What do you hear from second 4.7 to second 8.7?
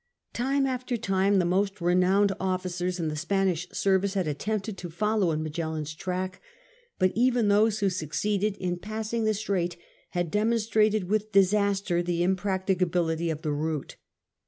to follow in Magellan's track, but even those who succeeded